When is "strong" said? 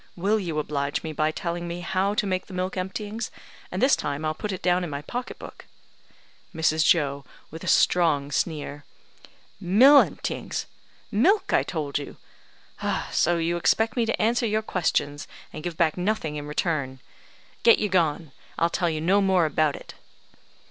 7.67-8.31